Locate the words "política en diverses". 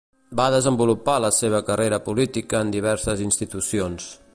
2.09-3.27